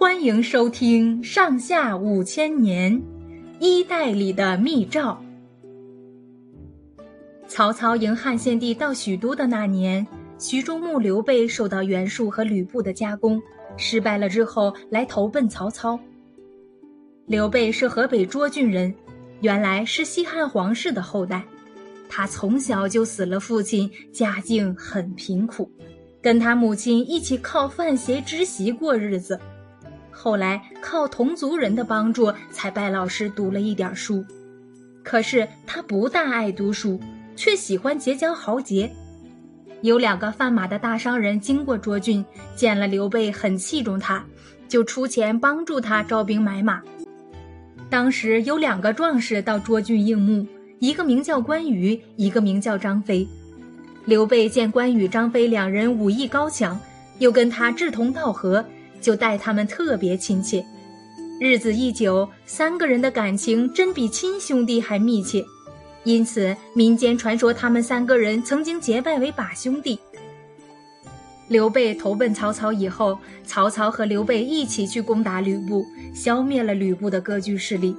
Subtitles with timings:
[0.00, 2.90] 欢迎收听《上下五千年》，
[3.58, 5.22] 衣袋里的密诏。
[7.46, 10.06] 曹操迎汉献帝到许都的那年，
[10.38, 13.42] 徐州牧刘备受到袁术和吕布的加攻，
[13.76, 16.00] 失败了之后来投奔曹操。
[17.26, 18.94] 刘备是河北涿郡人，
[19.42, 21.44] 原来是西汉皇室的后代。
[22.08, 25.70] 他从小就死了父亲，家境很贫苦，
[26.22, 29.38] 跟他母亲一起靠贩鞋织席过日子。
[30.22, 34.22] 后来靠同族人的帮助，才拜老师读了一点书。
[35.02, 37.00] 可是他不大爱读书，
[37.34, 38.92] 却喜欢结交豪杰。
[39.80, 42.22] 有两个贩马的大商人经过涿郡，
[42.54, 44.22] 见了刘备，很器重他，
[44.68, 46.82] 就出钱帮助他招兵买马。
[47.88, 50.46] 当时有两个壮士到涿郡应募。
[50.80, 53.26] 一个名叫关羽，一个名叫张飞。
[54.04, 56.78] 刘备见关羽、张飞两人武艺高强，
[57.20, 58.62] 又跟他志同道合，
[59.00, 60.64] 就待他们特别亲切。
[61.40, 65.44] 日子一久，三个人的感情真比亲兄弟还密切。
[66.04, 69.98] 因此，民间传说他们三个人曾经结拜为把兄弟。
[71.48, 77.96] 刘备投奔曹操以后，曹操和刘备一起去攻打吕布，消灭了吕布的割据势力。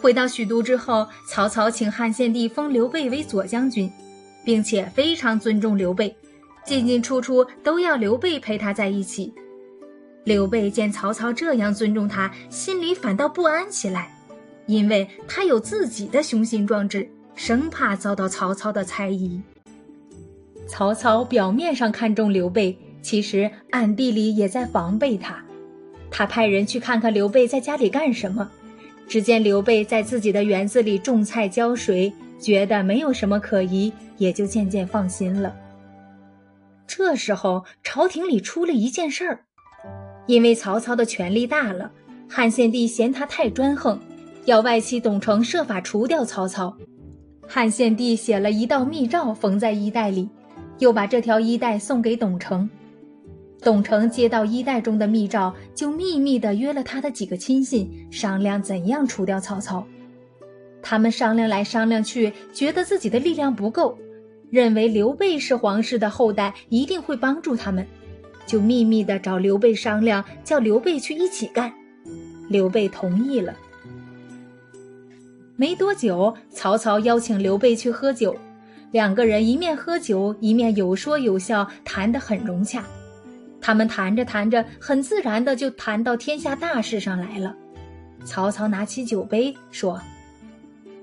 [0.00, 3.90] 回到许都之后，曹操请汉献帝封刘备为左将军，
[4.44, 6.14] 并且非常尊重刘备，
[6.66, 9.32] 进进出出都要刘备陪他在一起。
[10.24, 14.14] 刘备见曹操这样尊重他，心里反倒不安起来，
[14.66, 19.40] 因为他有自己的雄心壮志，生怕遭到曹操的猜疑。
[20.68, 25.42] 曹操表面上看重刘备，其实暗地里也在防备他。
[26.10, 28.50] 他派人去看看刘备在家里干什么。
[29.08, 35.54] 只见刘备在自己的园子里种菜浇水，觉得没有什么可疑，也就渐渐放心了。
[36.86, 39.44] 这时候，朝廷里出了一件事儿，
[40.26, 41.90] 因为曹操的权力大了，
[42.28, 43.98] 汉献帝嫌他太专横，
[44.44, 46.76] 要外戚董承设法除掉曹操。
[47.46, 50.28] 汉献帝写了一道密诏，缝在衣袋里，
[50.78, 52.68] 又把这条衣带送给董承。
[53.60, 59.86] 董承接到衣袋中的密诏，就秘密地约了他的几个亲信，商量怎样除掉曹操。
[60.82, 63.96] 他们商量来商量去，觉得自己的力量不够，
[64.50, 67.86] 认为刘备是皇室的后代，一定会帮助他们，
[68.46, 71.72] 就秘密地找刘备商量，叫刘备去一起干。
[72.48, 73.54] 刘备同意了。
[75.56, 78.36] 没多久，曹操邀请刘备去喝酒，
[78.90, 82.84] 两个人一面喝酒，一面有说有笑，谈得很融洽。
[83.60, 87.54] 他们谈着谈着，很自然的就谈到天下大事上来了。
[88.24, 90.00] 曹操拿起酒杯说：“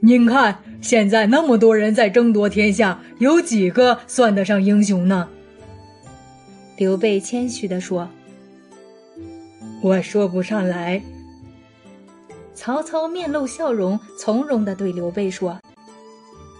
[0.00, 5.28] 您看，现在那么多人在争夺天下，有几个算得上英雄呢？”
[6.82, 8.08] 刘备谦虚的说
[9.80, 11.00] ：“我说不上来。”
[12.56, 15.60] 曹操面露笑容，从容的对刘备说：“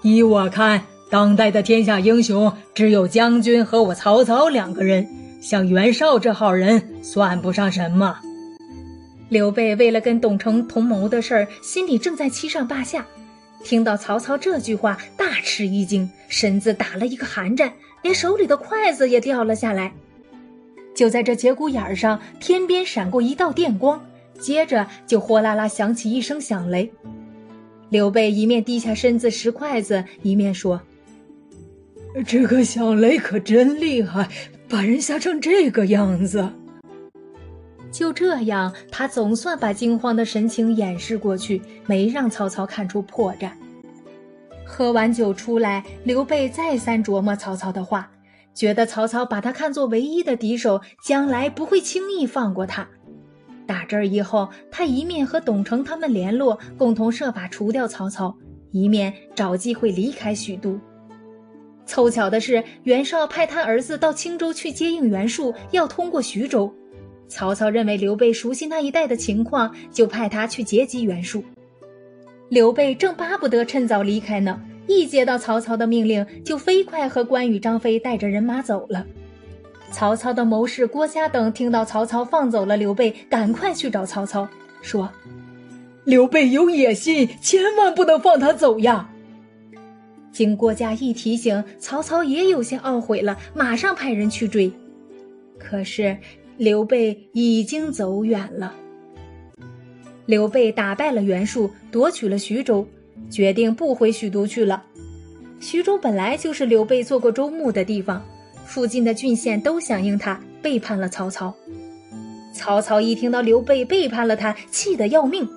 [0.05, 5.05] 依我看，当代的天下英雄只有将军和我曹操两个人。”
[5.43, 8.17] 像袁绍这号人算不上什么。
[9.29, 13.05] 刘备为了跟董承同谋的事儿，心里正在七上八下。
[13.65, 17.73] 听到曹操这句话，大吃一惊，身子打了一个寒战，
[18.03, 19.93] 连手里的筷子也掉了下来。
[20.95, 24.05] 就在这节骨眼上，天边闪过一道电光，
[24.39, 26.91] 接着就哗啦啦响起一声响雷。
[27.89, 30.81] 刘备一面低下身子拾筷子，一面说
[32.27, 34.29] ：“这个响雷可真厉害。”
[34.69, 36.49] 把人吓成这个样子，
[37.91, 43.51] 就这样，他总算把惊慌的神情掩饰过去，没让曹操看出破绽。
[44.65, 48.11] 喝完酒出来，刘备再三琢磨曹操的话，
[48.55, 52.89] 觉得曹操把他看作唯一的敌手，将来不会轻易放过他。
[53.67, 58.37] 打这儿以后，他一面和董承他们联络，共同设法除掉曹操，
[58.71, 60.79] 一面找机会离开许都。
[61.87, 66.73] 凑巧的是，袁绍派他儿子到青州去接应袁术，要通过徐州。
[67.29, 71.43] 曹操认为刘备熟悉那一带的情况，就派他去截击袁术。
[72.51, 74.61] 刘备正巴不得趁早离开呢，
[74.93, 79.07] 一接到曹操的命令，就飞快和关羽、张飞带着人马走了。
[79.91, 84.49] 曹操的谋士郭嘉等听到曹操放走了刘备，赶快去找曹操，
[84.81, 85.11] 说
[86.05, 89.11] ：“刘备有野心，千万不能放他走呀。”
[90.33, 94.73] 经郭嘉一提醒，曹操也有些懊悔了，马上派人去追。
[95.59, 96.17] 可是
[96.57, 98.75] 刘备已经走远了。
[100.25, 102.87] 刘备打败了袁术，夺取了徐州，
[103.31, 104.83] 决定不回许都去了。
[105.61, 108.25] 徐州本来就是刘备做过州牧的地方，
[108.65, 111.55] 附近的郡县都响应他，背叛了曹操。
[112.53, 115.49] 曹操一听到刘备背叛了他，气得要命。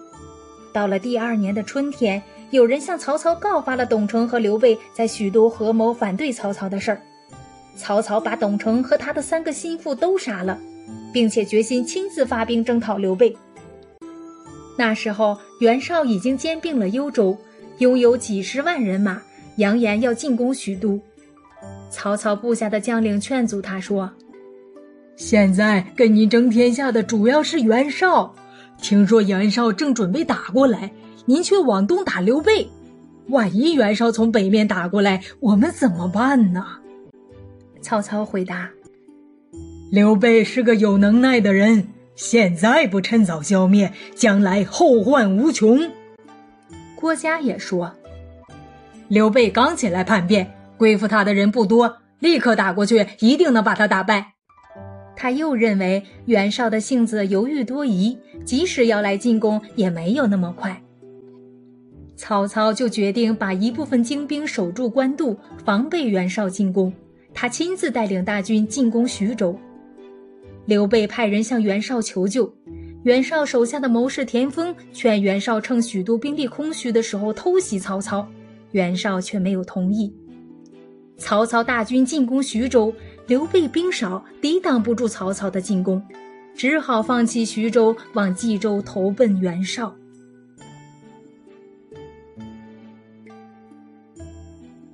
[0.71, 2.21] 到了第二年的春天，
[2.51, 7.01] 有人向曹操告发了董承和刘备在许都合谋反对曹操的事儿。
[7.75, 10.57] 曹操把董承和他的三个心腹都杀了，
[11.11, 13.35] 并且决心亲自发兵征讨刘备。
[14.77, 17.37] 那时候，袁绍已经兼并了幽州，
[17.79, 19.21] 拥有几十万人马，
[19.57, 20.99] 扬言要进攻许都。
[21.89, 24.09] 曹操部下的将领劝阻他说
[25.15, 28.33] ：“现在跟你争天下的主要是袁绍，
[28.81, 30.91] 听说袁绍正准备打过来，
[31.25, 32.67] 您却往东打刘备，
[33.27, 36.65] 万一袁绍从北面打过来，我们怎么办呢？”
[37.81, 38.69] 曹操回答
[39.91, 45.79] ：“刘备是个有能耐的人，现在不趁早消灭，将来后患无穷。”
[47.05, 47.93] 郭嘉也说
[49.09, 54.33] ：“刘备刚起来叛变，归附他的人不多，立刻打过去，一定能把他打败。”
[55.15, 60.81] 他又认为袁绍的性子犹豫多疑，即使要来进攻，也没有那么快。
[62.15, 66.91] 曹操就决定把一部分精兵守住官渡，防备袁绍进攻。
[67.35, 69.55] 他亲自带领大军进攻徐州，
[70.65, 72.51] 刘备派人向袁绍求救。
[73.05, 78.27] 袁绍手下的谋士田丰劝袁绍趁许都兵力空虚的时候偷袭曹操，
[78.71, 80.11] 袁绍却没有同意。
[81.15, 82.91] 曹操大军进攻徐州，
[83.27, 86.01] 刘备兵少，抵挡不住曹操的进攻，
[86.55, 89.95] 只好放弃徐州，往冀州投奔袁绍。